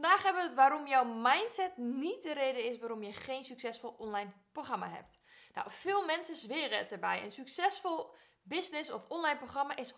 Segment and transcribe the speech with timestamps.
[0.00, 3.94] Vandaag hebben we het waarom jouw mindset niet de reden is waarom je geen succesvol
[3.98, 5.20] online programma hebt.
[5.54, 7.22] Nou, veel mensen zweren het erbij.
[7.22, 9.96] Een succesvol business of online programma is 100%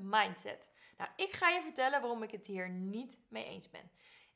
[0.00, 0.70] mindset.
[0.96, 3.90] Nou, ik ga je vertellen waarom ik het hier niet mee eens ben.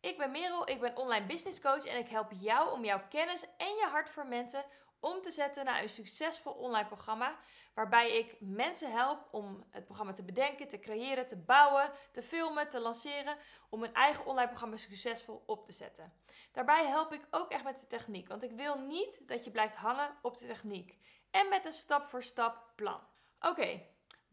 [0.07, 3.47] Ik ben Merel, ik ben online business coach en ik help jou om jouw kennis
[3.57, 4.65] en je hart voor mensen
[5.01, 7.39] om te zetten naar een succesvol online programma.
[7.75, 12.71] Waarbij ik mensen help om het programma te bedenken, te creëren, te bouwen, te filmen,
[12.71, 13.37] te lanceren.
[13.71, 16.13] Om een eigen online programma succesvol op te zetten.
[16.53, 18.29] Daarbij help ik ook echt met de techniek.
[18.29, 20.99] Want ik wil niet dat je blijft hangen op de techniek.
[21.31, 23.01] En met een stap-voor-stap plan.
[23.41, 23.81] Oké,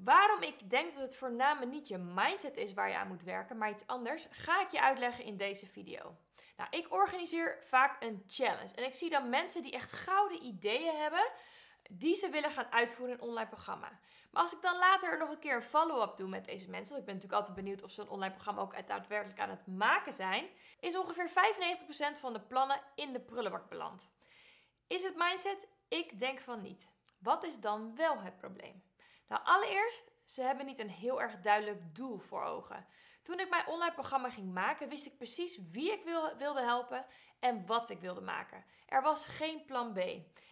[0.04, 3.58] Waarom ik denk dat het voornamelijk niet je mindset is waar je aan moet werken,
[3.58, 6.18] maar iets anders, ga ik je uitleggen in deze video.
[6.58, 10.96] Nou, ik organiseer vaak een challenge en ik zie dan mensen die echt gouden ideeën
[10.96, 11.32] hebben,
[11.90, 14.00] die ze willen gaan uitvoeren in een online programma.
[14.32, 17.00] Maar als ik dan later nog een keer een follow-up doe met deze mensen, want
[17.00, 20.14] ik ben natuurlijk altijd benieuwd of ze een online programma ook daadwerkelijk aan het maken
[20.14, 20.48] zijn,
[20.80, 21.30] is ongeveer
[22.16, 24.16] 95% van de plannen in de prullenbak beland.
[24.88, 25.68] Is het mindset?
[25.88, 26.88] Ik denk van niet.
[27.20, 28.84] Wat is dan wel het probleem?
[29.28, 32.88] Nou, allereerst, ze hebben niet een heel erg duidelijk doel voor ogen.
[33.24, 36.04] Toen ik mijn online programma ging maken, wist ik precies wie ik
[36.38, 37.06] wilde helpen
[37.40, 38.66] en wat ik wilde maken.
[38.88, 39.98] Er was geen plan B.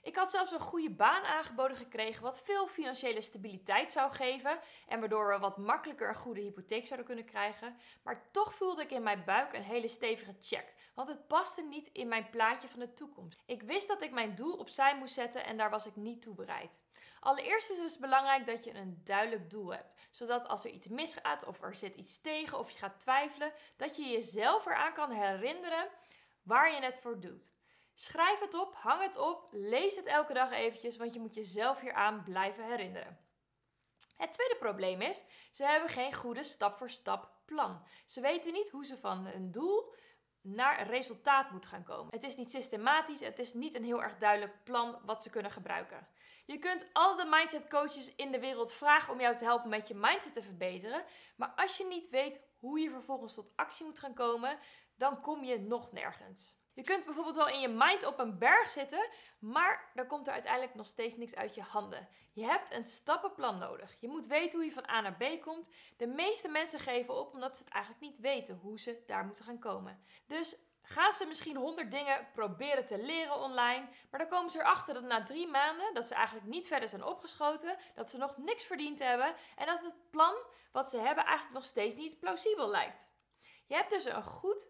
[0.02, 5.00] Ik had zelfs een goede baan aangeboden gekregen, wat veel financiële stabiliteit zou geven en
[5.00, 7.78] waardoor we wat makkelijker een goede hypotheek zouden kunnen krijgen.
[8.04, 11.88] Maar toch voelde ik in mijn buik een hele stevige check, want het paste niet
[11.88, 13.42] in mijn plaatje van de toekomst.
[13.46, 16.36] Ik wist dat ik mijn doel opzij moest zetten en daar was ik niet toe
[16.36, 16.80] bereid.
[17.20, 20.88] Allereerst is het dus belangrijk dat je een duidelijk doel hebt, zodat als er iets
[20.88, 25.12] misgaat of er zit iets tegen of je gaat twijfelen, dat je jezelf eraan kan
[25.12, 25.90] herinneren
[26.44, 27.52] waar je het voor doet.
[27.94, 31.80] Schrijf het op, hang het op, lees het elke dag eventjes, want je moet jezelf
[31.80, 33.20] hieraan blijven herinneren.
[34.18, 37.84] Het tweede probleem is, ze hebben geen goede stap-voor-stap plan.
[38.06, 39.94] Ze weten niet hoe ze van een doel
[40.42, 42.14] naar resultaat moet gaan komen.
[42.14, 45.52] Het is niet systematisch, het is niet een heel erg duidelijk plan wat ze kunnen
[45.52, 46.08] gebruiken.
[46.46, 49.88] Je kunt al de mindset coaches in de wereld vragen om jou te helpen met
[49.88, 51.04] je mindset te verbeteren,
[51.36, 54.58] maar als je niet weet hoe je vervolgens tot actie moet gaan komen,
[54.96, 56.61] dan kom je nog nergens.
[56.74, 59.10] Je kunt bijvoorbeeld wel in je mind op een berg zitten,
[59.40, 62.08] maar dan komt er uiteindelijk nog steeds niks uit je handen.
[62.34, 63.96] Je hebt een stappenplan nodig.
[64.00, 65.70] Je moet weten hoe je van A naar B komt.
[65.98, 69.46] De meeste mensen geven op omdat ze het eigenlijk niet weten hoe ze daar moeten
[69.46, 70.04] gaan komen.
[70.28, 74.94] Dus gaan ze misschien honderd dingen proberen te leren online, maar dan komen ze erachter
[74.94, 78.64] dat na drie maanden dat ze eigenlijk niet verder zijn opgeschoten, dat ze nog niks
[78.64, 80.36] verdiend hebben en dat het plan
[80.72, 83.08] wat ze hebben eigenlijk nog steeds niet plausibel lijkt.
[83.66, 84.70] Je hebt dus een goed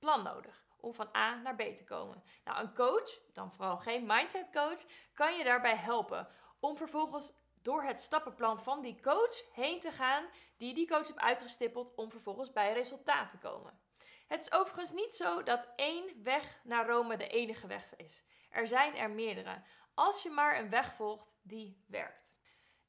[0.00, 2.22] plan nodig om van A naar B te komen.
[2.44, 4.84] Nou, een coach, dan vooral geen mindset coach,
[5.14, 6.28] kan je daarbij helpen
[6.60, 10.24] om vervolgens door het stappenplan van die coach heen te gaan
[10.56, 13.80] die die coach heeft uitgestippeld om vervolgens bij resultaat te komen.
[14.26, 18.24] Het is overigens niet zo dat één weg naar Rome de enige weg is.
[18.50, 19.62] Er zijn er meerdere,
[19.94, 22.38] als je maar een weg volgt die werkt.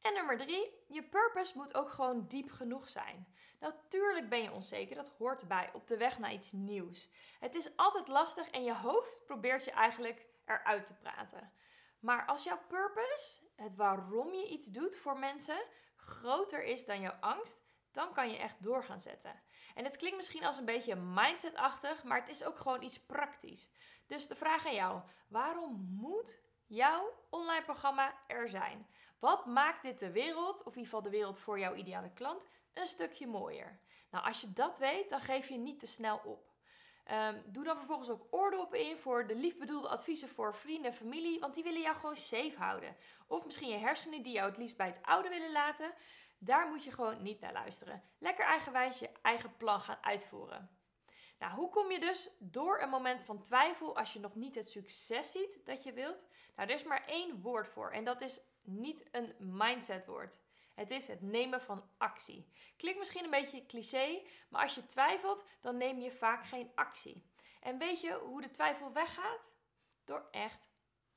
[0.01, 3.27] En nummer drie, je purpose moet ook gewoon diep genoeg zijn.
[3.59, 7.09] Natuurlijk ben je onzeker, dat hoort erbij op de weg naar iets nieuws.
[7.39, 11.51] Het is altijd lastig en je hoofd probeert je eigenlijk eruit te praten.
[11.99, 15.63] Maar als jouw purpose, het waarom je iets doet voor mensen,
[15.95, 19.41] groter is dan jouw angst, dan kan je echt door gaan zetten.
[19.75, 23.71] En het klinkt misschien als een beetje mindset-achtig, maar het is ook gewoon iets praktisch.
[24.07, 26.41] Dus de vraag aan jou: waarom moet
[26.71, 28.87] jouw online programma er zijn?
[29.19, 32.45] Wat maakt dit de wereld, of in ieder geval de wereld voor jouw ideale klant,
[32.73, 33.79] een stukje mooier?
[34.09, 36.49] Nou, als je dat weet, dan geef je niet te snel op.
[37.11, 41.39] Um, doe dan vervolgens ook oordop in voor de liefbedoelde adviezen voor vrienden en familie,
[41.39, 42.95] want die willen jou gewoon safe houden.
[43.27, 45.93] Of misschien je hersenen die jou het liefst bij het oude willen laten.
[46.37, 48.03] Daar moet je gewoon niet naar luisteren.
[48.17, 50.69] Lekker eigenwijs je eigen plan gaan uitvoeren.
[51.41, 54.69] Nou, hoe kom je dus door een moment van twijfel als je nog niet het
[54.69, 56.25] succes ziet dat je wilt?
[56.55, 60.39] Nou, er is maar één woord voor en dat is niet een mindset woord.
[60.75, 62.51] Het is het nemen van actie.
[62.77, 67.29] Klinkt misschien een beetje cliché, maar als je twijfelt, dan neem je vaak geen actie.
[67.61, 69.53] En weet je hoe de twijfel weggaat?
[70.05, 70.70] Door echt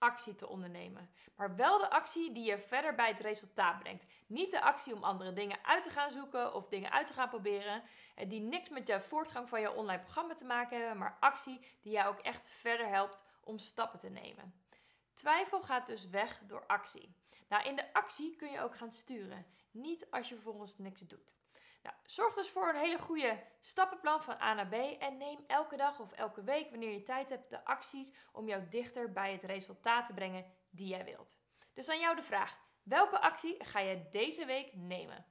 [0.04, 1.10] actie te ondernemen.
[1.36, 4.06] Maar wel de actie die je verder bij het resultaat brengt.
[4.26, 7.28] Niet de actie om andere dingen uit te gaan zoeken of dingen uit te gaan
[7.28, 7.82] proberen.
[8.14, 11.60] En die niks met de voortgang van je online programma te maken hebben, maar actie
[11.82, 14.54] die jou ook echt verder helpt om stappen te nemen.
[15.14, 17.14] Twijfel gaat dus weg door actie.
[17.48, 21.36] Nou, in de actie kun je ook gaan sturen, niet als je vervolgens niks doet.
[21.84, 25.76] Nou, zorg dus voor een hele goede stappenplan van A naar B en neem elke
[25.76, 29.42] dag of elke week, wanneer je tijd hebt, de acties om jou dichter bij het
[29.42, 31.38] resultaat te brengen die jij wilt.
[31.74, 35.26] Dus aan jou de vraag: welke actie ga je deze week nemen?